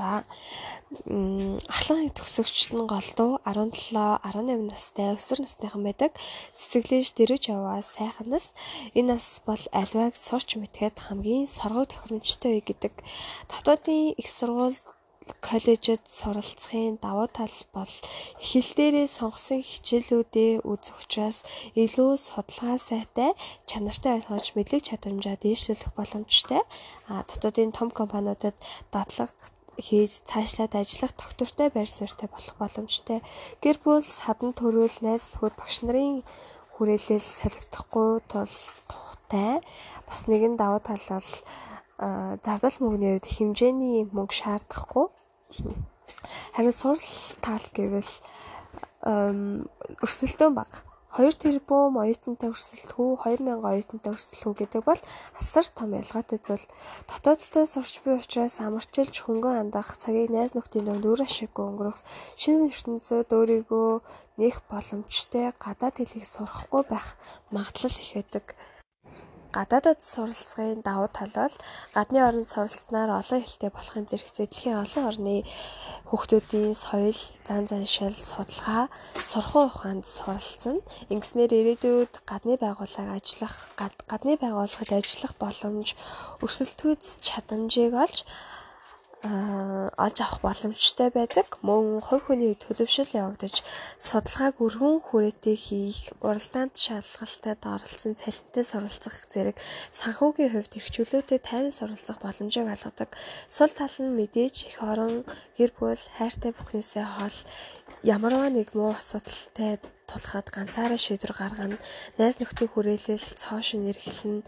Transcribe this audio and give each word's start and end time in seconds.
За 0.00 0.24
ахлан 1.76 2.08
төгсөгчд 2.18 2.72
нь 2.72 2.88
голдуу 2.92 3.32
17 3.44 4.00
18 4.24 4.72
настай 4.72 5.12
өсвөр 5.12 5.44
насныхан 5.44 5.82
байдаг. 5.84 6.12
Цэцэглэж 6.56 7.06
дэрэж 7.20 7.42
яваа 7.52 7.84
сайхан 7.84 8.32
нас. 8.32 8.46
Энэ 8.96 9.12
нас 9.12 9.26
бол 9.44 9.62
альваг 9.80 10.16
сурч 10.16 10.56
мэдхэд 10.56 10.96
хамгийн 11.06 11.44
соргоо 11.56 11.84
тохиромжтой 11.84 12.52
үе 12.56 12.62
гэдэг. 12.64 12.94
Дотоодын 13.52 14.16
их 14.20 14.28
сургууль 14.32 14.80
коллежид 15.46 16.02
суралцахын 16.18 16.98
давуу 17.04 17.28
тал 17.38 17.54
бол 17.76 17.92
эхлэл 18.42 18.70
дээрээ 18.78 19.06
сонгосон 19.06 19.60
хичээлүүдээ 19.62 20.52
үзэх 20.70 20.96
учраас 21.02 21.38
илүү 21.82 22.10
судалгаа 22.26 22.78
сайтай, 22.88 23.30
чанартай 23.68 24.12
ойлгож 24.18 24.46
мэдлэг 24.56 24.82
чадамжаа 24.88 25.36
дээшлүүлэх 25.38 25.92
боломжтой. 25.94 26.62
А 27.10 27.22
дотоодын 27.28 27.70
том 27.78 27.88
компаниудад 27.94 28.56
дадлага 28.90 29.34
хийж 29.80 30.22
цаашлаад 30.28 30.76
ажиллах 30.76 31.12
тогтвортой 31.16 31.68
байр 31.72 31.88
суурьтай 31.88 32.28
болох 32.28 32.54
боломжтой. 32.60 33.18
Гэр 33.64 33.76
бүл 33.82 34.04
садан 34.04 34.52
төрөл 34.52 34.96
найз 35.00 35.32
нөхөд 35.32 35.54
багш 35.56 35.76
нарын 35.82 36.22
хүрээлэл 36.76 37.24
солигдохгүй 37.24 38.10
тул 38.28 38.54
тухтай. 38.90 39.64
Бас 40.04 40.28
нэгэн 40.28 40.54
давуу 40.60 40.80
тал 40.84 41.00
бол 41.08 41.30
зардал 42.44 42.76
мөнгөний 42.80 43.16
хувьд 43.16 43.28
хэмжээний 43.32 44.08
мөнгө 44.12 44.34
шаардахгүй. 44.36 45.06
Харин 46.54 46.74
сурал 46.76 47.08
тал 47.40 47.64
гэвэл 47.76 48.12
өрсөлдөөн 50.04 50.54
бага 50.56 50.89
2 51.18 51.26
тэрбум 51.42 51.98
оюутантай 51.98 52.54
өрсөлдөх 52.54 52.94
үү 53.02 53.12
2000 53.18 53.66
оюутантай 53.66 54.12
өрсөлдөх 54.14 54.46
үү 54.46 54.54
гэдэг 54.62 54.82
бол 54.86 55.00
асар 55.40 55.66
том 55.66 55.90
ялгаатай 55.98 56.38
зүйл. 56.38 56.66
Дотооддоо 57.10 57.64
сурч 57.66 57.94
буй 58.06 58.14
учраас 58.22 58.62
амарчилж 58.62 59.14
хөнгөн 59.26 59.60
андах 59.62 59.98
цагийг 59.98 60.30
найз 60.30 60.54
нөхдийн 60.54 60.86
дунд 60.86 61.04
үр 61.10 61.26
ашиггүй 61.26 61.64
өнгөрөх 61.66 61.98
шинэ 62.38 62.70
ертөнцид 62.70 63.30
өөрийгөө 63.34 63.90
нэх 64.38 64.56
боломжтой 64.70 65.50
гадаад 65.64 65.98
хэлийг 65.98 66.26
сурахгүй 66.30 66.82
байх 66.86 67.18
магадлал 67.50 67.96
их 67.98 68.10
байдаг 68.14 68.46
гадаадад 69.56 69.98
суралцахын 70.02 70.80
давуу 70.86 71.08
тал 71.10 71.32
бол 71.34 71.56
гадны 71.94 72.18
оронд 72.22 72.48
суралцсанаар 72.50 73.10
олон 73.20 73.40
хэлтэй 73.42 73.70
болохын 73.74 74.06
зэрэгцээ 74.06 74.46
дэлхийн 74.46 74.82
олон 74.84 75.04
орны 75.10 75.36
хүүхдүүдийн 76.10 76.74
соёл, 76.74 77.20
зан 77.46 77.66
заншил, 77.70 78.14
судалгаа, 78.14 78.86
сурхуу 79.18 79.66
ухаанд 79.66 80.06
суралцсан. 80.06 80.82
Ингэснээр 81.12 81.52
ирээдүйд 81.58 82.14
гадны 82.30 82.54
байгууллага 82.62 83.18
ажиллах, 83.18 83.74
гадны 84.10 84.34
байгууллагад 84.38 84.90
ажиллах 84.90 85.34
боломж, 85.42 85.98
өрсөлдөхүйц 86.42 87.22
чадамжийг 87.26 87.94
олж 87.94 88.26
олж 89.22 90.18
авах 90.24 90.40
боломжтой 90.40 91.10
байдаг. 91.12 91.60
Мөн 91.60 92.00
хувь 92.00 92.24
хүний 92.32 92.56
төлөвшил 92.56 93.10
явагдаж 93.12 93.60
судалгааг 94.00 94.56
өргөн 94.64 95.04
хүрээтэй 95.04 95.56
хийх, 95.60 96.16
уралдаанд 96.24 96.72
шалгалтад 96.72 97.60
оролцсон 97.60 98.16
цалинтай 98.16 98.64
суралцах 98.64 99.16
зэрэг 99.28 99.56
санхүүгийн 99.92 100.52
хувьд 100.56 100.72
эрхчлөөтэй 100.80 101.38
тайван 101.44 101.68
суралцах 101.68 102.16
боломжийг 102.24 102.64
олгодог. 102.72 103.12
Сул 103.52 103.72
тал 103.76 103.92
нь 104.00 104.16
мэдээж 104.16 104.56
их 104.72 104.80
орон 104.80 105.28
гэр 105.52 105.70
бүл 105.76 106.00
хайртай 106.16 106.56
бүхнээсээ 106.56 107.04
хол 107.20 107.36
ямарваа 108.00 108.48
нэг 108.48 108.72
муу 108.72 108.96
асуудалтай 108.96 109.76
тулахад 110.10 110.50
ганцаараа 110.50 110.98
шийдвэр 110.98 111.32
гаргана. 111.38 111.78
Найз 112.18 112.42
нөхдийн 112.42 112.70
хүрээлэл 112.74 113.26
цоошин 113.38 113.86
эргэлэн 113.86 114.42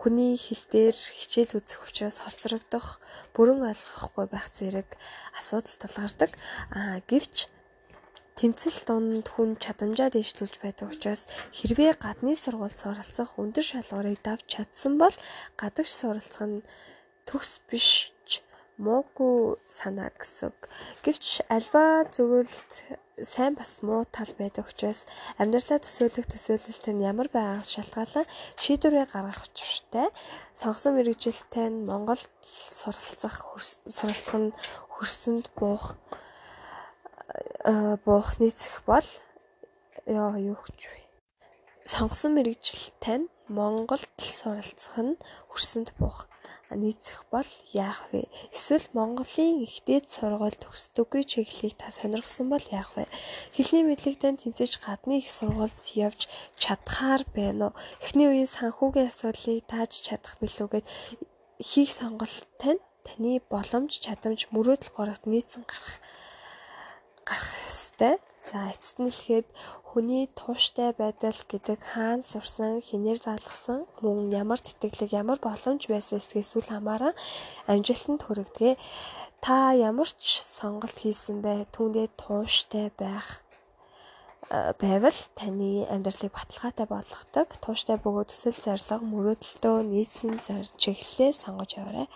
хүний 0.00 0.34
хил 0.40 0.64
дээр 0.72 0.96
хичээл 0.96 1.60
үзэх 1.60 1.84
учраас 1.84 2.24
хоцрогдох, 2.24 2.98
бүрэн 3.36 3.60
ойлгохгүй 3.68 4.26
байх 4.32 4.48
зэрэг 4.56 4.88
асуудал 5.36 5.76
тулгардаг. 5.78 6.32
Аа 6.72 7.04
гэвч 7.04 7.52
тэмцэл 8.38 8.78
дунд 8.88 9.28
хүн 9.28 9.60
чадамжаа 9.60 10.08
дэвшлүүлж 10.10 10.56
байдаг 10.64 10.88
учраас 10.90 11.28
хэрвээ 11.52 12.00
гадны 12.00 12.32
сургууль 12.32 12.72
суралцах 12.72 13.36
өндөр 13.36 13.62
шалгуурыг 13.62 14.18
давж 14.24 14.44
чадсан 14.48 14.96
бол 14.96 15.14
гадагш 15.60 15.92
суралцах 15.92 16.48
нь 16.48 16.64
төгс 17.28 17.60
биш 17.68 18.11
муугүй 18.84 19.62
санаа 19.70 20.10
гэсэн. 20.10 20.52
Гэвч 21.04 21.46
альва 21.56 22.02
зөвлөлд 22.10 22.72
сайн 23.22 23.54
бас 23.54 23.78
муу 23.86 24.02
тал 24.10 24.32
байдаг 24.38 24.66
учраас 24.66 25.06
амьдралаа 25.38 25.78
төсөөлөх 25.78 26.26
төсөөлөлт 26.26 26.86
нь 26.90 27.06
ямар 27.06 27.28
байгаас 27.30 27.70
шалтгаалan 27.74 28.26
шийдвэрээ 28.62 29.06
гаргах 29.14 29.46
учиртай. 29.46 30.08
Сонгосон 30.58 30.98
мэрэгжилтэй 30.98 31.68
нь 31.70 31.86
Монголд 31.86 32.26
суралцах 32.42 33.36
суралцах 33.86 34.36
нь 34.42 34.56
хөрсөнд 34.94 35.46
буух 35.54 35.94
буух 38.04 38.28
нийцэх 38.40 38.82
бол 38.90 39.08
ёо 40.06 40.34
юу 40.50 40.58
гэж 40.66 40.80
вэ? 40.90 41.11
Сонгосон 41.92 42.32
мэрэгжилтэй 42.40 43.18
нь 43.20 43.32
Монголд 43.56 44.16
суралцах 44.38 44.96
нь 45.06 45.20
хөрсөнд 45.52 45.92
буух 46.00 46.24
нийцэх 46.72 47.28
бол 47.28 47.50
яах 47.76 48.08
вэ? 48.08 48.32
Эсвэл 48.56 48.88
Монголын 48.96 49.60
ихтэй 49.66 50.00
сургууль 50.08 50.56
төгсдөггүй 50.56 51.22
чиглэлийг 51.28 51.76
та 51.76 51.92
сонирхсан 51.92 52.48
бол 52.48 52.64
яах 52.72 52.96
вэ? 52.96 53.04
Хэлний 53.52 53.84
мэдлэгтэй 53.84 54.32
тэнцэж 54.40 54.72
гадны 54.80 55.20
их 55.20 55.28
сургуульд 55.28 55.84
явж 55.92 56.32
чадхаар 56.56 57.28
байна 57.36 57.68
уу? 57.68 57.76
Эхний 58.00 58.28
үеийн 58.32 58.48
санхүүгийн 58.48 59.12
асуудлыг 59.12 59.60
тааж 59.68 59.92
чадах 60.00 60.40
билүүгээд 60.40 60.88
хийх 61.60 61.92
сонголттой 61.92 62.80
нь 62.80 62.84
таны 63.04 63.44
боломж, 63.52 63.92
чадамж, 64.00 64.48
мөрөөдөл 64.48 64.96
горогт 64.96 65.28
нийцэн 65.28 65.68
гарах 65.68 66.00
гарах 67.28 67.52
ёстой. 67.68 68.16
За 68.52 68.68
эцэст 68.68 69.00
нь 69.00 69.08
хэлэхэд 69.08 69.48
хүний 69.88 70.28
тууштай 70.36 70.92
байдал 70.92 71.40
гэдэг 71.48 71.78
хаана 71.80 72.20
сурсан, 72.20 72.84
хинээр 72.84 73.16
залгасан, 73.24 73.88
мөн 74.04 74.28
ямар 74.28 74.60
тэтгэлэг, 74.60 75.10
ямар 75.16 75.40
боломж 75.40 75.88
байсан 75.88 76.20
эсгээс 76.20 76.60
үл 76.60 76.68
хамааран 76.68 77.16
амжилтанд 77.72 78.20
хүрэгдэгэ. 78.28 78.76
Та 79.40 79.72
ямар 79.72 80.10
ч 80.20 80.44
сонголт 80.44 80.96
хийсэн 81.00 81.40
бай, 81.40 81.64
түүндээ 81.72 82.12
тууштай 82.20 82.92
байх 82.92 83.40
байвал 84.52 85.16
таны 85.32 85.88
амьдралыг 85.88 86.32
баталгаатай 86.36 86.86
болгодог. 86.86 87.48
Тууштай 87.64 87.96
бөгөөд 88.04 88.28
төсөл 88.36 88.58
зорилго 88.60 89.00
мөрөөдөлтөө 89.00 89.76
нийцсэн 89.88 90.36
чиглэлээ 90.76 91.32
сонгож 91.32 91.80
яваарай. 91.80 92.06